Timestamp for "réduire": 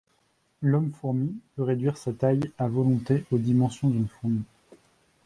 1.61-1.95